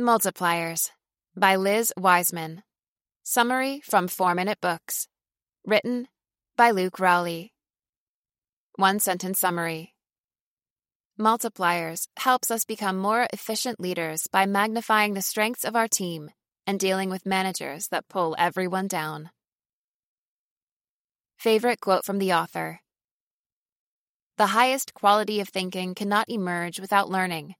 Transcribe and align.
Multipliers 0.00 0.90
by 1.36 1.56
Liz 1.56 1.92
Wiseman. 1.98 2.62
Summary 3.24 3.82
from 3.84 4.08
4 4.08 4.34
Minute 4.34 4.58
Books. 4.62 5.06
Written 5.66 6.08
by 6.56 6.70
Luke 6.70 6.98
Rowley. 6.98 7.52
One 8.76 9.00
sentence 9.00 9.38
summary. 9.38 9.92
Multipliers 11.20 12.08
helps 12.16 12.50
us 12.50 12.64
become 12.64 12.96
more 12.96 13.26
efficient 13.34 13.78
leaders 13.78 14.28
by 14.32 14.46
magnifying 14.46 15.12
the 15.12 15.20
strengths 15.20 15.62
of 15.62 15.76
our 15.76 15.88
team 15.88 16.30
and 16.66 16.80
dealing 16.80 17.10
with 17.10 17.26
managers 17.26 17.88
that 17.88 18.08
pull 18.08 18.34
everyone 18.38 18.88
down. 18.88 19.28
Favorite 21.36 21.82
quote 21.82 22.06
from 22.06 22.16
the 22.16 22.32
author 22.32 22.80
The 24.38 24.46
highest 24.46 24.94
quality 24.94 25.40
of 25.40 25.50
thinking 25.50 25.94
cannot 25.94 26.30
emerge 26.30 26.80
without 26.80 27.10
learning. 27.10 27.56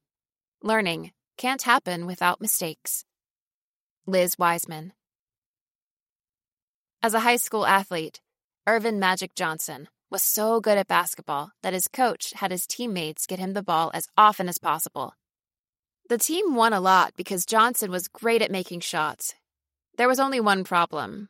Learning 0.62 1.12
can't 1.36 1.62
happen 1.62 2.06
without 2.06 2.40
mistakes. 2.40 3.04
Liz 4.06 4.38
Wiseman. 4.38 4.92
As 7.02 7.14
a 7.14 7.20
high 7.20 7.36
school 7.36 7.66
athlete, 7.66 8.20
Earvin 8.66 8.98
Magic 8.98 9.34
Johnson 9.34 9.88
was 10.10 10.22
so 10.22 10.60
good 10.60 10.78
at 10.78 10.86
basketball 10.86 11.50
that 11.62 11.72
his 11.72 11.88
coach 11.88 12.32
had 12.36 12.50
his 12.50 12.66
teammates 12.66 13.26
get 13.26 13.38
him 13.38 13.54
the 13.54 13.62
ball 13.62 13.90
as 13.94 14.06
often 14.16 14.48
as 14.48 14.58
possible. 14.58 15.14
The 16.08 16.18
team 16.18 16.54
won 16.54 16.72
a 16.72 16.80
lot 16.80 17.14
because 17.16 17.46
Johnson 17.46 17.90
was 17.90 18.08
great 18.08 18.42
at 18.42 18.50
making 18.50 18.80
shots. 18.80 19.34
There 19.96 20.08
was 20.08 20.20
only 20.20 20.40
one 20.40 20.64
problem. 20.64 21.28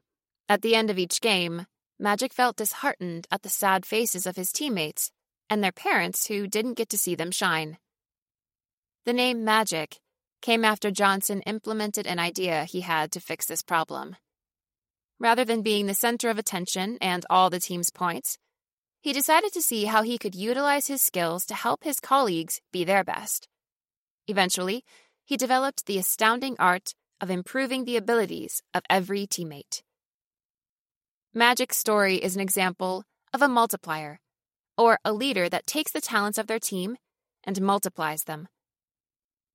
At 0.48 0.62
the 0.62 0.74
end 0.74 0.90
of 0.90 0.98
each 0.98 1.20
game, 1.20 1.66
Magic 1.98 2.32
felt 2.32 2.56
disheartened 2.56 3.28
at 3.30 3.42
the 3.42 3.48
sad 3.48 3.86
faces 3.86 4.26
of 4.26 4.36
his 4.36 4.50
teammates 4.50 5.12
and 5.48 5.62
their 5.62 5.72
parents 5.72 6.26
who 6.26 6.46
didn't 6.46 6.74
get 6.74 6.88
to 6.88 6.98
see 6.98 7.14
them 7.14 7.30
shine. 7.30 7.78
The 9.04 9.12
name 9.12 9.44
Magic 9.44 9.98
came 10.42 10.64
after 10.64 10.92
Johnson 10.92 11.42
implemented 11.42 12.06
an 12.06 12.20
idea 12.20 12.64
he 12.64 12.82
had 12.82 13.10
to 13.12 13.20
fix 13.20 13.46
this 13.46 13.62
problem. 13.62 14.14
Rather 15.18 15.44
than 15.44 15.62
being 15.62 15.86
the 15.86 15.94
center 15.94 16.30
of 16.30 16.38
attention 16.38 16.98
and 17.00 17.26
all 17.28 17.50
the 17.50 17.58
team's 17.58 17.90
points, 17.90 18.38
he 19.00 19.12
decided 19.12 19.52
to 19.54 19.62
see 19.62 19.86
how 19.86 20.02
he 20.02 20.18
could 20.18 20.36
utilize 20.36 20.86
his 20.86 21.02
skills 21.02 21.44
to 21.46 21.54
help 21.54 21.82
his 21.82 21.98
colleagues 21.98 22.60
be 22.72 22.84
their 22.84 23.02
best. 23.02 23.48
Eventually, 24.28 24.84
he 25.24 25.36
developed 25.36 25.86
the 25.86 25.98
astounding 25.98 26.54
art 26.60 26.94
of 27.20 27.28
improving 27.28 27.84
the 27.84 27.96
abilities 27.96 28.62
of 28.72 28.84
every 28.88 29.26
teammate. 29.26 29.82
Magic's 31.34 31.76
story 31.76 32.16
is 32.16 32.36
an 32.36 32.40
example 32.40 33.02
of 33.32 33.42
a 33.42 33.48
multiplier, 33.48 34.20
or 34.78 35.00
a 35.04 35.12
leader 35.12 35.48
that 35.48 35.66
takes 35.66 35.90
the 35.90 36.00
talents 36.00 36.38
of 36.38 36.46
their 36.46 36.60
team 36.60 36.98
and 37.42 37.60
multiplies 37.60 38.24
them. 38.24 38.46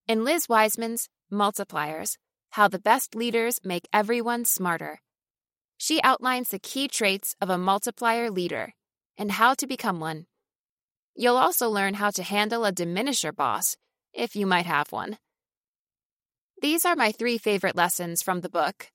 In 0.07 0.23
Liz 0.23 0.47
Wiseman's 0.47 1.09
Multipliers 1.29 2.15
How 2.51 2.69
the 2.69 2.79
Best 2.79 3.13
Leaders 3.13 3.59
Make 3.65 3.89
Everyone 3.91 4.45
Smarter, 4.45 5.01
she 5.77 6.01
outlines 6.01 6.47
the 6.47 6.59
key 6.59 6.87
traits 6.87 7.35
of 7.41 7.49
a 7.49 7.57
multiplier 7.57 8.31
leader 8.31 8.73
and 9.17 9.33
how 9.33 9.53
to 9.55 9.67
become 9.67 9.99
one. 9.99 10.27
You'll 11.13 11.35
also 11.35 11.67
learn 11.67 11.95
how 11.95 12.11
to 12.11 12.23
handle 12.23 12.63
a 12.63 12.71
diminisher 12.71 13.35
boss 13.35 13.75
if 14.13 14.33
you 14.33 14.47
might 14.47 14.65
have 14.65 14.93
one. 14.93 15.17
These 16.61 16.85
are 16.85 16.95
my 16.95 17.11
three 17.11 17.37
favorite 17.37 17.75
lessons 17.75 18.21
from 18.21 18.39
the 18.39 18.49
book. 18.49 18.89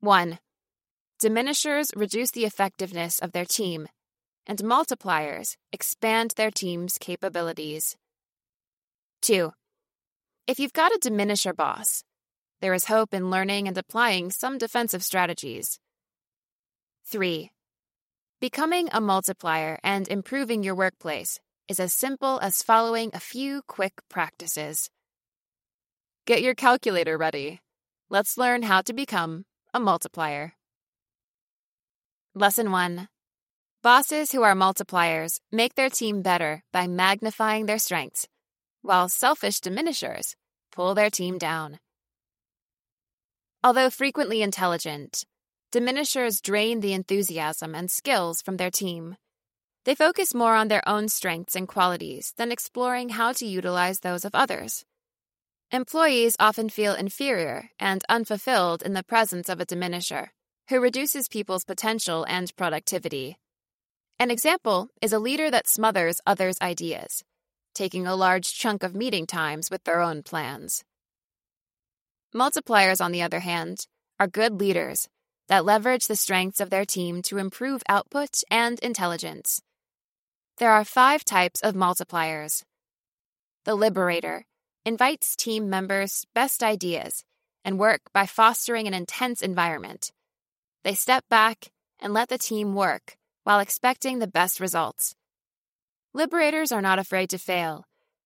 1. 0.00 0.40
Diminishers 1.18 1.88
reduce 1.96 2.32
the 2.32 2.44
effectiveness 2.44 3.18
of 3.18 3.32
their 3.32 3.46
team, 3.46 3.88
and 4.46 4.58
multipliers 4.58 5.56
expand 5.72 6.34
their 6.36 6.50
team's 6.50 6.98
capabilities. 6.98 7.96
2. 9.22 9.52
If 10.46 10.58
you've 10.58 10.72
got 10.72 10.92
a 10.92 10.98
diminisher 10.98 11.54
boss, 11.54 12.02
there 12.60 12.74
is 12.74 12.86
hope 12.86 13.14
in 13.14 13.30
learning 13.30 13.68
and 13.68 13.78
applying 13.78 14.30
some 14.30 14.58
defensive 14.58 15.02
strategies. 15.02 15.78
3. 17.06 17.50
Becoming 18.40 18.88
a 18.92 19.00
multiplier 19.00 19.78
and 19.82 20.08
improving 20.08 20.62
your 20.62 20.74
workplace 20.74 21.38
is 21.68 21.78
as 21.78 21.92
simple 21.92 22.40
as 22.40 22.62
following 22.62 23.10
a 23.12 23.20
few 23.20 23.62
quick 23.68 23.92
practices. 24.08 24.90
Get 26.26 26.42
your 26.42 26.54
calculator 26.54 27.16
ready. 27.16 27.60
Let's 28.08 28.36
learn 28.36 28.62
how 28.62 28.82
to 28.82 28.92
become 28.92 29.44
a 29.72 29.80
multiplier. 29.80 30.54
Lesson 32.34 32.70
1 32.70 33.08
Bosses 33.82 34.32
who 34.32 34.42
are 34.42 34.54
multipliers 34.54 35.40
make 35.50 35.74
their 35.74 35.90
team 35.90 36.22
better 36.22 36.62
by 36.72 36.86
magnifying 36.86 37.66
their 37.66 37.78
strengths, 37.78 38.26
while 38.82 39.08
selfish 39.08 39.60
diminishers 39.60 40.34
pull 40.72 40.94
their 40.94 41.10
team 41.10 41.38
down. 41.38 41.78
Although 43.62 43.90
frequently 43.90 44.42
intelligent, 44.42 45.24
diminishers 45.70 46.40
drain 46.40 46.80
the 46.80 46.92
enthusiasm 46.92 47.74
and 47.74 47.90
skills 47.90 48.40
from 48.40 48.56
their 48.56 48.70
team. 48.70 49.16
They 49.84 49.94
focus 49.94 50.34
more 50.34 50.54
on 50.54 50.68
their 50.68 50.86
own 50.88 51.08
strengths 51.08 51.56
and 51.56 51.68
qualities 51.68 52.32
than 52.36 52.52
exploring 52.52 53.10
how 53.10 53.32
to 53.32 53.46
utilize 53.46 54.00
those 54.00 54.24
of 54.24 54.34
others. 54.34 54.84
Employees 55.70 56.36
often 56.40 56.68
feel 56.68 56.94
inferior 56.94 57.70
and 57.78 58.02
unfulfilled 58.08 58.82
in 58.82 58.92
the 58.92 59.04
presence 59.04 59.48
of 59.48 59.60
a 59.60 59.66
diminisher, 59.66 60.30
who 60.68 60.80
reduces 60.80 61.28
people's 61.28 61.64
potential 61.64 62.24
and 62.28 62.54
productivity. 62.56 63.38
An 64.18 64.30
example 64.30 64.88
is 65.00 65.12
a 65.12 65.18
leader 65.18 65.50
that 65.50 65.68
smothers 65.68 66.20
others' 66.26 66.58
ideas, 66.60 67.24
taking 67.74 68.06
a 68.06 68.16
large 68.16 68.52
chunk 68.54 68.82
of 68.82 68.94
meeting 68.94 69.26
times 69.26 69.70
with 69.70 69.84
their 69.84 70.00
own 70.00 70.22
plans. 70.22 70.84
Multipliers, 72.34 73.00
on 73.00 73.12
the 73.12 73.22
other 73.22 73.40
hand, 73.40 73.86
are 74.18 74.26
good 74.26 74.60
leaders 74.60 75.08
that 75.48 75.64
leverage 75.64 76.06
the 76.06 76.14
strengths 76.14 76.60
of 76.60 76.70
their 76.70 76.84
team 76.84 77.22
to 77.22 77.38
improve 77.38 77.82
output 77.88 78.42
and 78.50 78.78
intelligence. 78.78 79.60
There 80.58 80.70
are 80.70 80.84
five 80.84 81.24
types 81.24 81.60
of 81.60 81.74
multipliers. 81.74 82.62
The 83.64 83.74
Liberator 83.74 84.44
invites 84.84 85.34
team 85.34 85.68
members' 85.68 86.24
best 86.34 86.62
ideas 86.62 87.24
and 87.64 87.78
work 87.78 88.00
by 88.12 88.26
fostering 88.26 88.86
an 88.86 88.94
intense 88.94 89.42
environment. 89.42 90.12
They 90.84 90.94
step 90.94 91.24
back 91.28 91.72
and 91.98 92.14
let 92.14 92.28
the 92.28 92.38
team 92.38 92.74
work 92.74 93.16
while 93.44 93.58
expecting 93.58 94.18
the 94.18 94.26
best 94.26 94.60
results. 94.60 95.14
Liberators 96.12 96.72
are 96.72 96.82
not 96.82 96.98
afraid 96.98 97.30
to 97.30 97.38
fail, 97.38 97.84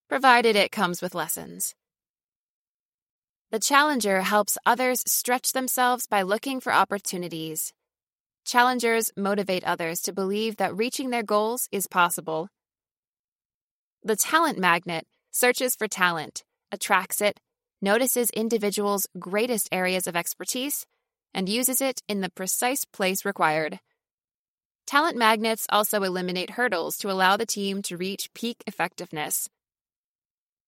provided 0.08 0.56
it 0.56 0.72
comes 0.72 1.02
with 1.02 1.14
lessons. 1.14 1.74
The 3.50 3.58
challenger 3.58 4.22
helps 4.22 4.56
others 4.64 5.02
stretch 5.06 5.52
themselves 5.52 6.06
by 6.06 6.22
looking 6.22 6.60
for 6.60 6.72
opportunities. 6.72 7.74
Challengers 8.46 9.10
motivate 9.16 9.64
others 9.64 10.00
to 10.00 10.14
believe 10.14 10.56
that 10.56 10.74
reaching 10.74 11.10
their 11.10 11.22
goals 11.22 11.68
is 11.70 11.86
possible. 11.86 12.48
The 14.02 14.16
talent 14.16 14.58
magnet 14.58 15.06
searches 15.30 15.74
for 15.74 15.86
talent, 15.86 16.42
attracts 16.72 17.20
it, 17.20 17.38
notices 17.82 18.30
individuals' 18.30 19.08
greatest 19.18 19.68
areas 19.72 20.06
of 20.06 20.16
expertise, 20.16 20.86
and 21.34 21.48
uses 21.48 21.82
it 21.82 22.00
in 22.08 22.20
the 22.20 22.30
precise 22.30 22.84
place 22.84 23.24
required. 23.24 23.80
Talent 24.86 25.16
magnets 25.16 25.66
also 25.70 26.02
eliminate 26.02 26.50
hurdles 26.50 26.98
to 26.98 27.10
allow 27.10 27.36
the 27.36 27.46
team 27.46 27.80
to 27.82 27.96
reach 27.96 28.32
peak 28.34 28.62
effectiveness. 28.66 29.48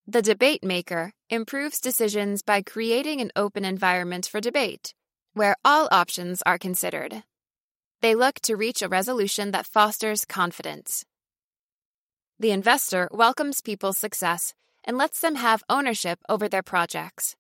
The 0.07 0.23
debate 0.23 0.65
maker 0.65 1.13
improves 1.29 1.81
decisions 1.81 2.43
by 2.43 2.63
creating 2.63 3.21
an 3.21 3.33
open 3.37 3.65
environment 3.65 4.27
for 4.27 4.41
debate, 4.41 4.95
where 5.35 5.57
all 5.65 5.89
options 5.91 6.43
are 6.47 6.59
considered. 6.59 7.25
They 8.01 8.15
look 8.15 8.41
to 8.43 8.57
reach 8.57 8.83
a 8.83 8.89
resolution 8.89 9.51
that 9.51 9.67
fosters 9.67 10.25
confidence. 10.25 11.05
The 12.39 12.53
investor 12.53 13.09
welcomes 13.13 13.61
people's 13.61 13.99
success 13.99 14.55
and 14.85 14.97
lets 14.97 15.21
them 15.21 15.35
have 15.35 15.65
ownership 15.69 16.21
over 16.29 16.49
their 16.49 16.63
projects. 16.63 17.35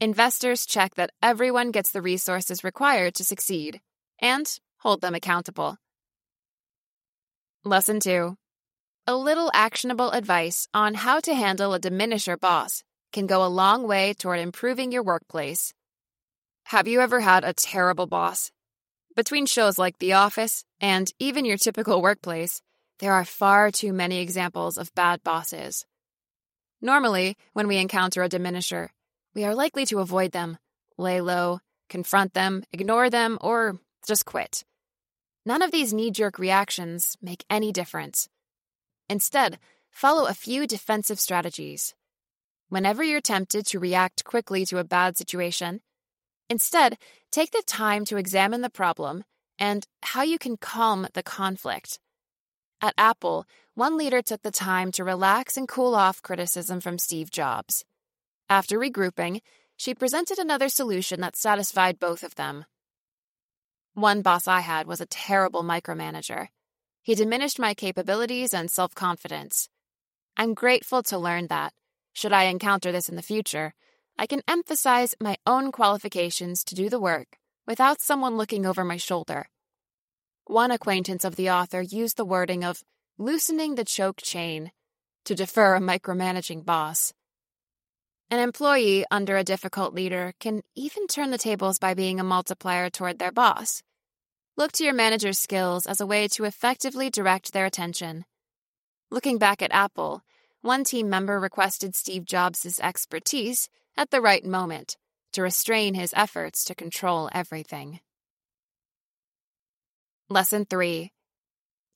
Investors 0.00 0.66
check 0.66 0.94
that 0.96 1.12
everyone 1.22 1.70
gets 1.70 1.90
the 1.90 2.02
resources 2.02 2.62
required 2.62 3.14
to 3.14 3.24
succeed 3.24 3.80
and 4.20 4.46
hold 4.78 5.00
them 5.00 5.14
accountable. 5.14 5.78
Lesson 7.66 7.98
2 7.98 8.36
A 9.08 9.16
little 9.16 9.50
actionable 9.52 10.12
advice 10.12 10.68
on 10.72 10.94
how 10.94 11.18
to 11.18 11.34
handle 11.34 11.74
a 11.74 11.80
diminisher 11.80 12.38
boss 12.38 12.84
can 13.12 13.26
go 13.26 13.44
a 13.44 13.50
long 13.50 13.88
way 13.88 14.14
toward 14.14 14.38
improving 14.38 14.92
your 14.92 15.02
workplace. 15.02 15.74
Have 16.66 16.86
you 16.86 17.00
ever 17.00 17.18
had 17.18 17.42
a 17.42 17.52
terrible 17.52 18.06
boss? 18.06 18.52
Between 19.16 19.46
shows 19.46 19.78
like 19.78 19.98
The 19.98 20.12
Office 20.12 20.64
and 20.80 21.10
even 21.18 21.44
your 21.44 21.56
typical 21.56 22.00
workplace, 22.00 22.62
there 23.00 23.14
are 23.14 23.24
far 23.24 23.72
too 23.72 23.92
many 23.92 24.20
examples 24.20 24.78
of 24.78 24.94
bad 24.94 25.24
bosses. 25.24 25.84
Normally, 26.80 27.36
when 27.52 27.66
we 27.66 27.78
encounter 27.78 28.22
a 28.22 28.28
diminisher, 28.28 28.90
we 29.34 29.42
are 29.42 29.56
likely 29.56 29.86
to 29.86 29.98
avoid 29.98 30.30
them, 30.30 30.56
lay 30.98 31.20
low, 31.20 31.58
confront 31.88 32.32
them, 32.32 32.62
ignore 32.70 33.10
them, 33.10 33.38
or 33.40 33.80
just 34.06 34.24
quit. 34.24 34.62
None 35.46 35.62
of 35.62 35.70
these 35.70 35.94
knee 35.94 36.10
jerk 36.10 36.40
reactions 36.40 37.16
make 37.22 37.44
any 37.48 37.70
difference. 37.70 38.28
Instead, 39.08 39.58
follow 39.90 40.26
a 40.26 40.34
few 40.34 40.66
defensive 40.66 41.20
strategies. 41.20 41.94
whenever 42.68 43.02
you're 43.02 43.20
tempted 43.20 43.66
to 43.66 43.78
react 43.78 44.24
quickly 44.24 44.64
to 44.66 44.78
a 44.78 44.84
bad 44.84 45.16
situation. 45.16 45.80
Instead, 46.48 46.98
take 47.30 47.52
the 47.52 47.62
time 47.66 48.04
to 48.04 48.16
examine 48.16 48.60
the 48.60 48.70
problem 48.70 49.24
and 49.58 49.86
how 50.02 50.22
you 50.22 50.38
can 50.38 50.56
calm 50.56 51.06
the 51.14 51.22
conflict. 51.22 51.98
At 52.80 52.94
Apple, 52.98 53.46
one 53.74 53.96
leader 53.96 54.22
took 54.22 54.42
the 54.42 54.50
time 54.50 54.92
to 54.92 55.04
relax 55.04 55.56
and 55.56 55.66
cool 55.66 55.94
off 55.94 56.22
criticism 56.22 56.80
from 56.80 56.98
Steve 56.98 57.30
Jobs. 57.30 57.84
After 58.48 58.78
regrouping, 58.78 59.40
she 59.76 59.94
presented 59.94 60.38
another 60.38 60.68
solution 60.68 61.20
that 61.20 61.36
satisfied 61.36 61.98
both 61.98 62.22
of 62.22 62.34
them. 62.34 62.64
One 63.96 64.20
boss 64.20 64.46
I 64.46 64.60
had 64.60 64.86
was 64.86 65.00
a 65.00 65.06
terrible 65.06 65.62
micromanager. 65.62 66.48
He 67.02 67.14
diminished 67.14 67.58
my 67.58 67.72
capabilities 67.72 68.52
and 68.52 68.70
self 68.70 68.94
confidence. 68.94 69.70
I'm 70.36 70.52
grateful 70.52 71.02
to 71.04 71.16
learn 71.16 71.46
that, 71.46 71.72
should 72.12 72.30
I 72.30 72.42
encounter 72.42 72.92
this 72.92 73.08
in 73.08 73.16
the 73.16 73.22
future, 73.22 73.72
I 74.18 74.26
can 74.26 74.42
emphasize 74.46 75.14
my 75.18 75.38
own 75.46 75.72
qualifications 75.72 76.62
to 76.64 76.74
do 76.74 76.90
the 76.90 77.00
work 77.00 77.38
without 77.66 78.02
someone 78.02 78.36
looking 78.36 78.66
over 78.66 78.84
my 78.84 78.98
shoulder. 78.98 79.48
One 80.44 80.70
acquaintance 80.70 81.24
of 81.24 81.36
the 81.36 81.48
author 81.48 81.80
used 81.80 82.18
the 82.18 82.26
wording 82.26 82.64
of 82.64 82.84
loosening 83.16 83.76
the 83.76 83.84
choke 83.86 84.20
chain 84.22 84.72
to 85.24 85.34
defer 85.34 85.74
a 85.74 85.80
micromanaging 85.80 86.66
boss. 86.66 87.14
An 88.28 88.40
employee 88.40 89.04
under 89.08 89.36
a 89.36 89.44
difficult 89.44 89.94
leader 89.94 90.34
can 90.40 90.62
even 90.74 91.06
turn 91.06 91.30
the 91.30 91.38
tables 91.38 91.78
by 91.78 91.94
being 91.94 92.18
a 92.18 92.24
multiplier 92.24 92.90
toward 92.90 93.20
their 93.20 93.30
boss. 93.30 93.84
Look 94.56 94.72
to 94.72 94.84
your 94.84 94.94
manager's 94.94 95.38
skills 95.38 95.86
as 95.86 96.00
a 96.00 96.06
way 96.06 96.26
to 96.28 96.44
effectively 96.44 97.08
direct 97.08 97.52
their 97.52 97.66
attention. 97.66 98.24
Looking 99.12 99.38
back 99.38 99.62
at 99.62 99.72
Apple, 99.72 100.22
one 100.60 100.82
team 100.82 101.08
member 101.08 101.38
requested 101.38 101.94
Steve 101.94 102.24
Jobs' 102.24 102.80
expertise 102.80 103.68
at 103.96 104.10
the 104.10 104.20
right 104.20 104.44
moment 104.44 104.96
to 105.34 105.42
restrain 105.42 105.94
his 105.94 106.12
efforts 106.16 106.64
to 106.64 106.74
control 106.74 107.30
everything. 107.32 108.00
Lesson 110.28 110.64
3 110.64 111.12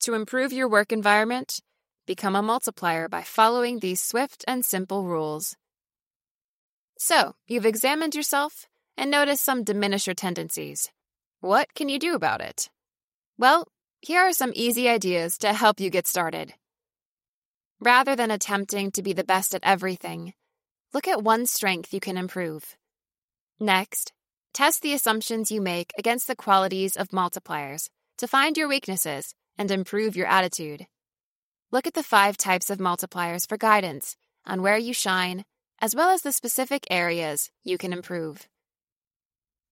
To 0.01 0.13
improve 0.13 0.53
your 0.53 0.69
work 0.69 0.93
environment, 0.93 1.59
become 2.07 2.37
a 2.37 2.41
multiplier 2.41 3.09
by 3.09 3.23
following 3.23 3.79
these 3.79 4.01
swift 4.01 4.45
and 4.47 4.63
simple 4.63 5.03
rules. 5.03 5.57
So, 7.03 7.33
you've 7.47 7.65
examined 7.65 8.13
yourself 8.13 8.67
and 8.95 9.09
noticed 9.09 9.43
some 9.43 9.65
diminisher 9.65 10.15
tendencies. 10.15 10.91
What 11.39 11.73
can 11.73 11.89
you 11.89 11.97
do 11.97 12.13
about 12.13 12.41
it? 12.41 12.69
Well, 13.39 13.67
here 14.01 14.21
are 14.21 14.33
some 14.33 14.51
easy 14.53 14.87
ideas 14.87 15.39
to 15.39 15.51
help 15.51 15.79
you 15.79 15.89
get 15.89 16.05
started. 16.05 16.53
Rather 17.79 18.15
than 18.15 18.29
attempting 18.29 18.91
to 18.91 19.01
be 19.01 19.13
the 19.13 19.23
best 19.23 19.55
at 19.55 19.63
everything, 19.63 20.33
look 20.93 21.07
at 21.07 21.23
one 21.23 21.47
strength 21.47 21.91
you 21.91 21.99
can 21.99 22.17
improve. 22.17 22.77
Next, 23.59 24.13
test 24.53 24.83
the 24.83 24.93
assumptions 24.93 25.51
you 25.51 25.59
make 25.59 25.93
against 25.97 26.27
the 26.27 26.35
qualities 26.35 26.95
of 26.95 27.07
multipliers 27.07 27.89
to 28.19 28.27
find 28.27 28.55
your 28.55 28.67
weaknesses 28.67 29.33
and 29.57 29.71
improve 29.71 30.15
your 30.15 30.27
attitude. 30.27 30.85
Look 31.71 31.87
at 31.87 31.95
the 31.95 32.03
five 32.03 32.37
types 32.37 32.69
of 32.69 32.77
multipliers 32.77 33.49
for 33.49 33.57
guidance 33.57 34.15
on 34.45 34.61
where 34.61 34.77
you 34.77 34.93
shine 34.93 35.45
as 35.81 35.95
well 35.95 36.11
as 36.11 36.21
the 36.21 36.31
specific 36.31 36.85
areas 36.91 37.49
you 37.63 37.77
can 37.77 37.91
improve. 37.91 38.47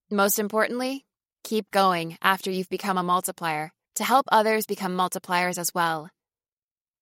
Most 0.09 0.39
importantly, 0.39 1.05
keep 1.43 1.69
going 1.69 2.17
after 2.21 2.49
you've 2.49 2.69
become 2.69 2.97
a 2.97 3.03
multiplier 3.03 3.71
to 3.95 4.03
help 4.03 4.25
others 4.31 4.65
become 4.65 4.97
multipliers 4.97 5.59
as 5.59 5.71
well. 5.73 6.09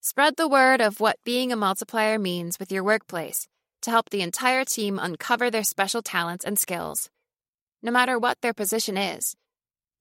Spread 0.01 0.35
the 0.35 0.47
word 0.47 0.81
of 0.81 0.99
what 0.99 1.15
being 1.23 1.53
a 1.53 1.55
multiplier 1.55 2.19
means 2.19 2.59
with 2.59 2.71
your 2.71 2.83
workplace 2.83 3.47
to 3.83 3.91
help 3.91 4.09
the 4.09 4.21
entire 4.21 4.65
team 4.65 4.99
uncover 5.01 5.49
their 5.49 5.63
special 5.63 6.01
talents 6.01 6.43
and 6.43 6.59
skills. 6.59 7.09
No 7.81 7.91
matter 7.91 8.19
what 8.19 8.37
their 8.41 8.53
position 8.53 8.97
is, 8.97 9.35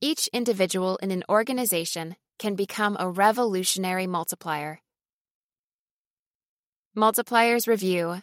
each 0.00 0.28
individual 0.32 0.96
in 0.96 1.12
an 1.12 1.22
organization 1.28 2.16
can 2.38 2.54
become 2.54 2.96
a 2.98 3.08
revolutionary 3.08 4.06
multiplier. 4.06 4.80
Multipliers 6.96 7.68
Review 7.68 8.22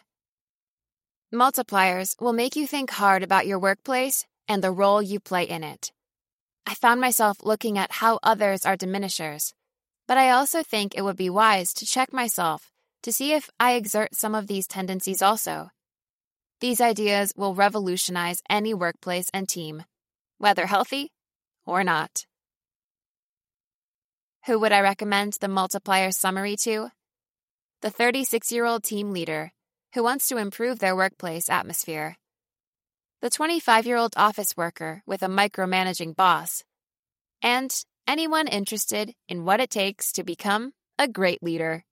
Multipliers 1.34 2.14
will 2.20 2.32
make 2.32 2.54
you 2.54 2.64
think 2.64 2.92
hard 2.92 3.24
about 3.24 3.44
your 3.44 3.58
workplace 3.58 4.24
and 4.46 4.62
the 4.62 4.70
role 4.70 5.02
you 5.02 5.18
play 5.18 5.42
in 5.42 5.64
it. 5.64 5.90
I 6.64 6.74
found 6.74 7.00
myself 7.00 7.38
looking 7.42 7.76
at 7.76 7.90
how 7.90 8.20
others 8.22 8.64
are 8.64 8.76
diminishers, 8.76 9.52
but 10.06 10.16
I 10.16 10.30
also 10.30 10.62
think 10.62 10.94
it 10.94 11.02
would 11.02 11.16
be 11.16 11.28
wise 11.28 11.72
to 11.74 11.86
check 11.86 12.12
myself 12.12 12.70
to 13.02 13.12
see 13.12 13.32
if 13.32 13.50
I 13.58 13.72
exert 13.72 14.14
some 14.14 14.36
of 14.36 14.46
these 14.46 14.68
tendencies 14.68 15.22
also. 15.22 15.70
These 16.60 16.80
ideas 16.80 17.32
will 17.36 17.56
revolutionize 17.56 18.40
any 18.48 18.72
workplace 18.72 19.26
and 19.34 19.48
team, 19.48 19.82
whether 20.38 20.66
healthy 20.66 21.10
or 21.66 21.82
not. 21.82 22.26
Who 24.46 24.60
would 24.60 24.70
I 24.70 24.82
recommend 24.82 25.32
the 25.40 25.48
multiplier 25.48 26.12
summary 26.12 26.54
to? 26.58 26.90
The 27.82 27.90
36 27.90 28.52
year 28.52 28.66
old 28.66 28.84
team 28.84 29.10
leader 29.10 29.50
who 29.94 30.02
wants 30.02 30.28
to 30.28 30.36
improve 30.36 30.80
their 30.80 30.96
workplace 30.96 31.48
atmosphere. 31.48 32.16
The 33.22 33.30
25 33.30 33.86
year 33.86 33.96
old 33.96 34.12
office 34.16 34.56
worker 34.56 35.02
with 35.06 35.22
a 35.22 35.28
micromanaging 35.28 36.16
boss. 36.16 36.64
And 37.42 37.70
anyone 38.06 38.48
interested 38.48 39.14
in 39.28 39.44
what 39.44 39.60
it 39.60 39.70
takes 39.70 40.12
to 40.12 40.24
become 40.24 40.72
a 40.98 41.08
great 41.08 41.42
leader. 41.42 41.84